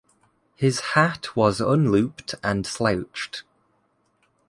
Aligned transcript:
His 0.55 0.79
hat 0.97 1.35
was 1.35 1.61
unlooped 1.61 2.33
and 2.43 2.65
slouched. 2.65 3.43